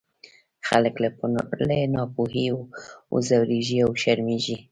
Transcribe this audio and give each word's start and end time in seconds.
خلک 0.67 0.93
له 1.03 1.09
ناپوهۍ 1.95 2.47
وځورېږي 3.13 3.77
او 3.85 3.91
وشرمېږي. 3.95 4.55